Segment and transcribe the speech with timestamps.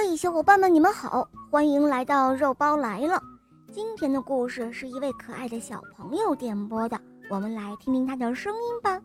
[0.00, 3.20] 嘿，小伙伴们，你们好，欢迎来到肉包来了。
[3.74, 9.00] 今天的故事是一位可爱的小朋友点播的，我们来听听他的声音吧。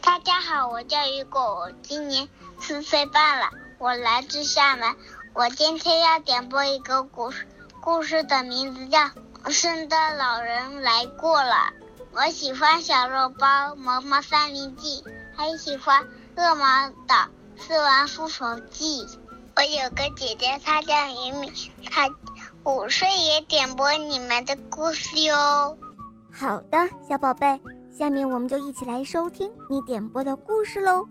[0.00, 2.28] 大家好，我叫雨果，我今年
[2.60, 3.46] 四岁半了，
[3.78, 4.94] 我来自厦门。
[5.34, 7.44] 我今天要点播一个故事，
[7.80, 9.00] 故事的名字叫
[9.50, 11.54] 《圣诞老人来过了》。
[12.12, 15.02] 我喜欢小肉包《毛毛三明记》，
[15.36, 16.04] 还喜欢
[16.36, 16.64] 《恶魔
[17.08, 17.26] 岛
[17.58, 19.04] 四王复仇记》。
[19.56, 21.50] 我有个姐姐，她叫雨米，
[21.90, 22.06] 她
[22.64, 25.34] 五岁也点播你们的故事哟。
[26.30, 26.76] 好的，
[27.08, 27.58] 小宝贝，
[27.90, 31.08] 下面我们就一起来收听你点播的故事喽。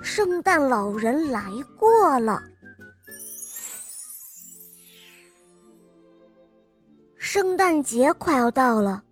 [0.00, 1.42] 圣诞老人来
[1.76, 2.40] 过了。
[7.18, 9.02] 圣诞节快要到了，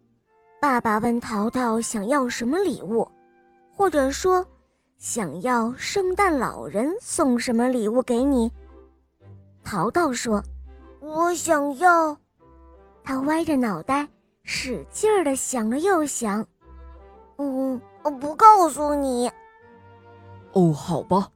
[0.60, 3.10] 爸爸问淘淘想要什么礼物，
[3.74, 4.46] 或者说
[4.98, 8.50] 想要圣诞老人送什么礼物给你。
[9.62, 10.42] 淘淘说
[10.98, 12.16] ：“我想要。”
[13.04, 14.08] 他歪着脑袋，
[14.42, 16.44] 使劲儿的想了又想
[17.38, 19.30] ，“嗯，我不告诉你。
[20.52, 21.28] ”“哦，好吧，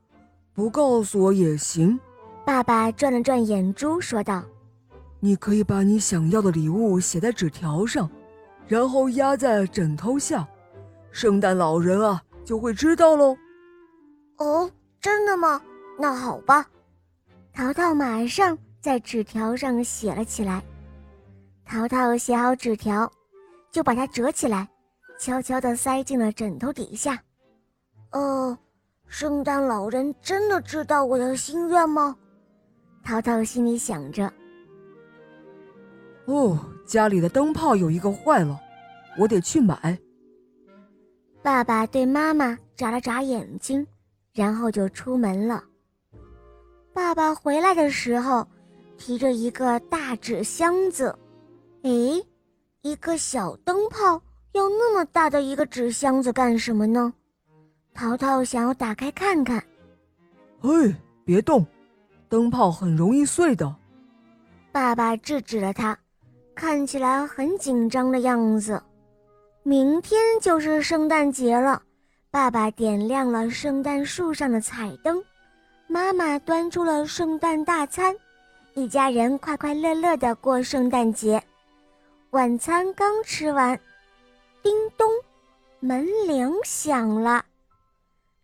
[0.55, 1.99] 不告诉我也行。”
[2.45, 4.43] 爸爸转了转眼珠，说道。
[5.21, 8.11] 你可以把你想要的礼物写在纸条上，
[8.67, 10.45] 然后压在枕头下，
[11.13, 13.37] 圣诞老人啊就会知道喽。
[14.43, 14.69] 哦，
[15.01, 15.63] 真的吗？
[15.97, 16.67] 那好吧。
[17.53, 20.63] 淘淘马上在纸条上写了起来。
[21.65, 23.11] 淘淘写好纸条，
[23.71, 24.69] 就把它折起来，
[25.19, 27.23] 悄悄地塞进了枕头底下。
[28.11, 28.59] 哦，
[29.07, 32.17] 圣诞老人真的知道我的心愿吗？
[33.05, 34.31] 淘淘心里想着。
[36.25, 38.61] 哦，家里的灯泡有一个坏了，
[39.19, 39.97] 我得去买。
[41.43, 43.87] 爸爸对妈妈眨了眨眼睛，
[44.33, 45.63] 然后就出门了。
[46.93, 48.47] 爸爸回来的时候，
[48.97, 51.17] 提着一个大纸箱子。
[51.83, 52.25] 诶，
[52.83, 57.13] 一个小灯泡要那么大的一个纸箱子干什么呢？
[57.95, 59.63] 淘淘想要打开看看。
[60.61, 61.67] 嘿，别动，
[62.29, 63.75] 灯泡很容易碎的。
[64.71, 65.99] 爸爸制止了他。
[66.55, 68.81] 看起来很紧张的样子。
[69.63, 71.83] 明天就是圣诞节了，
[72.33, 75.23] 爸爸点亮了圣诞树上的彩灯，
[75.87, 78.17] 妈妈端出了圣诞大餐，
[78.73, 81.43] 一家人快快乐乐地过圣诞节。
[82.31, 83.79] 晚餐刚吃完，
[84.63, 85.07] 叮咚，
[85.81, 87.45] 门铃响了，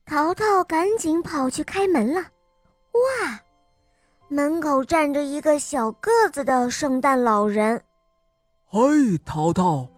[0.05, 2.21] 淘淘赶紧跑去开门了。
[2.21, 3.41] 哇，
[4.29, 7.83] 门口站着一个小个子的圣诞老人。
[8.67, 8.81] 嗨，
[9.25, 9.89] 淘淘，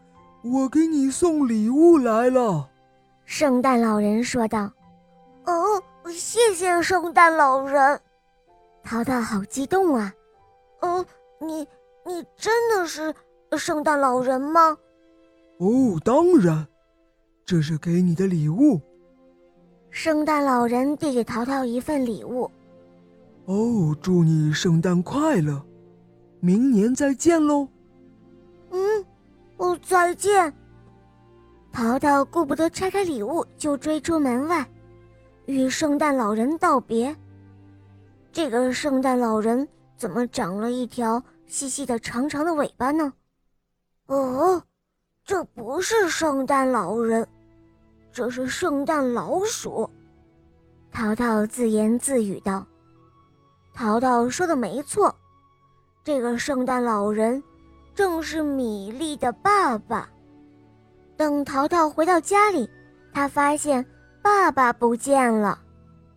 [0.44, 2.68] 我给你送礼物来了。”
[3.30, 4.68] 圣诞老人说道。
[5.46, 5.80] “哦，
[6.12, 8.00] 谢谢圣诞老人。”
[8.82, 10.12] 淘淘好激动啊
[10.82, 11.06] ！“哦，
[11.40, 11.60] 你
[12.04, 13.14] 你真的是
[13.56, 14.76] 圣诞老人吗
[15.58, 16.66] ？”“哦，当然，
[17.46, 18.80] 这是给你的礼物。”
[19.90, 22.50] 圣诞老人递给淘淘一份礼物。
[23.46, 25.64] “哦，祝你圣诞快乐，
[26.40, 27.68] 明年再见喽。”
[28.72, 29.04] 嗯，
[29.56, 30.52] 哦，再见。
[31.72, 34.68] 淘淘顾不得拆开礼物，就追出门外，
[35.46, 37.16] 与圣诞老人道别。
[38.32, 39.66] 这个圣诞老人
[39.96, 43.12] 怎么长了一条细细的、长长的尾巴呢？
[44.06, 44.62] 哦，
[45.24, 47.26] 这不是圣诞老人，
[48.12, 49.88] 这是圣诞老鼠。
[50.92, 52.66] 淘淘自言自语道
[53.72, 55.14] ：“淘淘说的没错，
[56.02, 57.42] 这个圣诞老人。”
[57.92, 60.08] 正是米粒的爸爸。
[61.20, 62.66] 等淘淘回到家里，
[63.12, 63.84] 他发现
[64.22, 65.58] 爸爸不见了。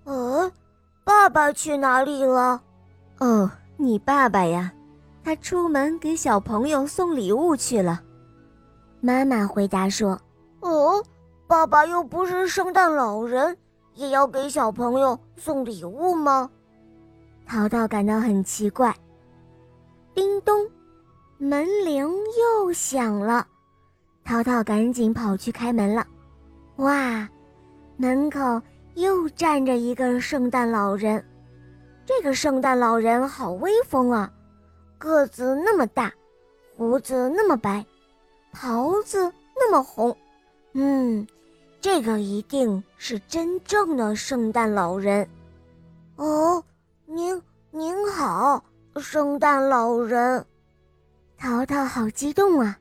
[0.06, 0.50] 呃，
[1.04, 2.64] 爸爸去哪里了？
[3.20, 4.72] 哦，你爸爸呀，
[5.22, 8.02] 他出门给小朋友送礼物去了。
[9.02, 10.18] 妈妈回答说
[10.64, 11.04] ：“哦，
[11.48, 13.58] 爸爸又不是圣诞老人，
[13.96, 16.50] 也要给小朋友送礼物吗？”
[17.46, 18.96] 淘淘感到很奇怪。
[20.16, 20.66] 叮咚。
[21.40, 22.08] 门铃
[22.40, 23.46] 又响了，
[24.24, 26.06] 淘淘赶紧跑去开门了。
[26.78, 27.28] 哇，
[27.98, 28.62] 门口
[28.96, 31.24] 又站着一个圣诞老人。
[32.06, 34.32] 这个圣诞老人好威风啊，
[34.98, 36.12] 个子那么大，
[36.76, 37.86] 胡子那么白，
[38.52, 40.16] 袍子那么红。
[40.74, 41.26] 嗯，
[41.80, 45.28] 这个一定是真正的圣诞老人。
[46.16, 46.64] 哦，
[47.06, 47.42] 您
[47.72, 48.64] 您好，
[48.98, 50.46] 圣诞老人。
[51.38, 52.78] 淘淘好激动啊！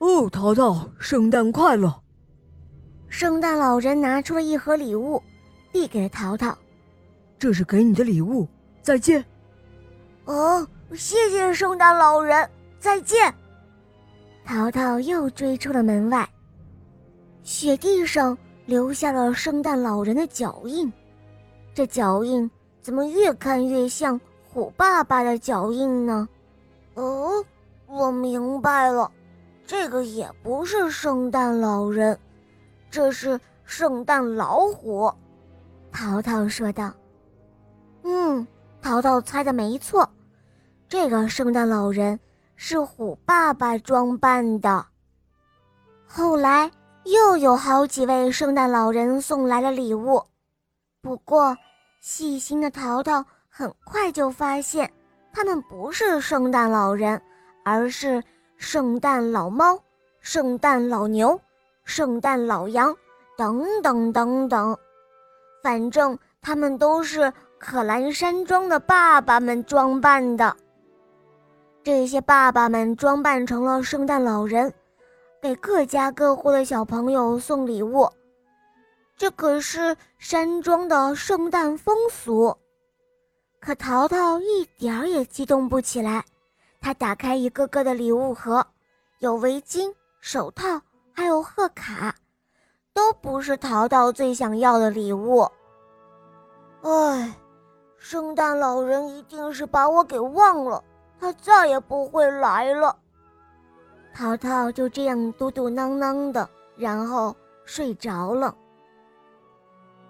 [0.00, 1.94] 哦，淘淘，圣诞快乐！
[3.10, 5.22] 圣诞老人拿出了一盒礼物，
[5.72, 6.56] 递给了淘淘。
[7.38, 8.48] 这是给你的礼物，
[8.80, 9.22] 再见。
[10.24, 12.48] 哦，谢谢圣诞老人，
[12.78, 13.34] 再见。
[14.42, 16.26] 淘淘又追出了门外，
[17.42, 20.90] 雪地上留下了圣诞老人的脚印，
[21.74, 22.50] 这脚印
[22.80, 24.18] 怎么越看越像
[24.48, 26.26] 虎爸爸的脚印呢？
[26.94, 27.44] 哦，
[27.86, 29.12] 我明白了，
[29.70, 32.18] 这个也不是圣诞老人，
[32.90, 35.08] 这是圣诞老虎。
[35.92, 36.92] 淘淘说道
[38.02, 38.44] ：“嗯，
[38.82, 40.10] 淘淘猜的没错。”
[40.90, 42.18] 这个圣诞老人
[42.56, 44.84] 是虎爸爸装扮的。
[46.04, 46.68] 后来
[47.04, 50.20] 又有好几位圣诞老人送来了礼物，
[51.00, 51.56] 不过
[52.00, 54.92] 细心的淘淘很快就发现，
[55.32, 57.22] 他们不是圣诞老人，
[57.64, 58.20] 而是
[58.60, 59.82] 圣诞老猫、
[60.20, 61.40] 圣诞老牛、
[61.82, 62.94] 圣诞老羊
[63.34, 64.76] 等等等等，
[65.62, 70.54] 反正他们都是可兰山庄的爸爸们装扮的。
[71.82, 74.70] 这些爸爸们装扮成了圣诞老人，
[75.40, 78.06] 给各家各户的小朋友送礼物。
[79.16, 82.54] 这可是山庄的圣诞风俗。
[83.58, 86.22] 可淘淘一点儿也激动不起来。
[86.80, 88.66] 他打开一个个的礼物盒，
[89.18, 90.80] 有围巾、手套，
[91.12, 92.14] 还有贺卡，
[92.94, 95.46] 都不是淘淘最想要的礼物。
[96.82, 97.34] 唉，
[97.98, 100.82] 圣诞老人一定是把我给忘了。
[101.20, 102.96] 他再也不会来了。
[104.14, 107.36] 淘淘就这样嘟嘟囔囔的，然后
[107.66, 108.56] 睡着了。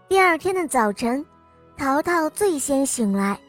[0.09, 1.27] 第二天的早晨，
[1.77, 3.41] 淘淘最先醒来，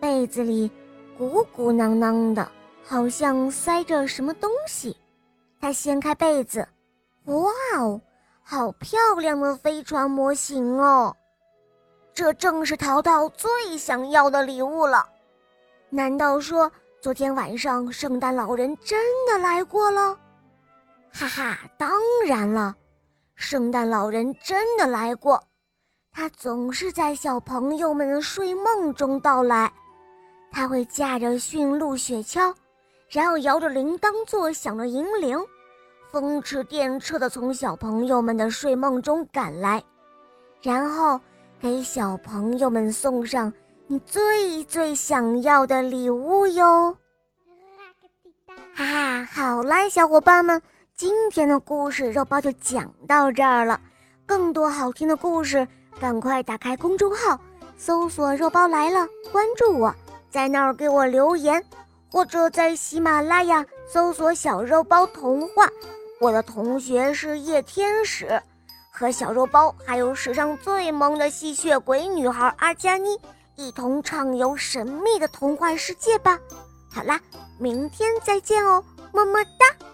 [0.00, 0.70] 被子里
[1.16, 2.50] 鼓鼓囊囊的，
[2.82, 4.96] 好像塞着什么东西。
[5.60, 6.66] 他掀开被子，
[7.24, 8.00] 哇哦，
[8.42, 11.14] 好漂亮的飞船模型哦！
[12.12, 15.06] 这正是淘淘最想要的礼物了。
[15.90, 16.70] 难道说？
[17.00, 20.18] 昨天晚上，圣诞老人真的来过了，
[21.12, 21.58] 哈哈！
[21.76, 21.90] 当
[22.26, 22.74] 然了，
[23.34, 25.42] 圣诞老人真的来过。
[26.10, 29.70] 他总是在小朋友们的睡梦中到来。
[30.54, 32.54] 他会驾着驯鹿雪橇，
[33.08, 35.36] 然后摇着铃铛作响的银铃，
[36.12, 39.82] 风驰电掣地从小朋友们的睡梦中赶来，
[40.62, 41.20] 然后
[41.60, 43.52] 给小朋友们送上。
[43.88, 46.96] 你最最想要的礼物哟！
[48.74, 50.62] 哈哈，好啦，小伙伴们，
[50.94, 53.80] 今天的故事肉包就讲到这儿了。
[54.24, 55.66] 更多好听的故事，
[56.00, 57.38] 赶快打开公众号，
[57.76, 59.94] 搜索“肉包来了”，关注我，
[60.34, 61.64] 在那儿给我留言，
[62.10, 65.68] 或者在喜马拉雅搜索“小肉包童话”。
[66.20, 68.42] 我的同学是夜天使，
[68.90, 73.16] 和小肉包还有史上最萌的吸血鬼女孩阿加妮。
[73.54, 76.36] 一同畅游神秘的童话世界吧！
[76.90, 77.20] 好啦，
[77.56, 79.93] 明天再见哦，么么哒。